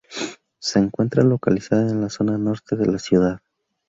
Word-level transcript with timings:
Se 0.57 0.79
encuentra 0.79 1.21
localizada 1.23 1.91
en 1.91 2.01
la 2.01 2.09
zona 2.09 2.35
norte 2.39 2.75
de 2.75 2.87
la 2.87 2.97
ciudad. 2.97 3.39